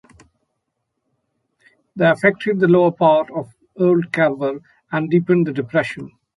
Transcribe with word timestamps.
The 1.95 2.11
affected 2.11 2.59
the 2.59 2.67
lower 2.67 2.89
part 2.91 3.29
of 3.29 3.53
old 3.75 4.11
Carver 4.11 4.61
and 4.91 5.11
deepened 5.11 5.45
the 5.45 5.53
depression. 5.53 6.09